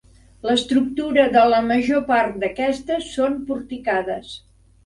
L'estructura 0.49 1.25
de 1.35 1.43
la 1.51 1.59
major 1.67 2.01
part 2.09 2.41
d'aquestes 2.45 3.13
són 3.19 3.39
porticades. 3.51 4.35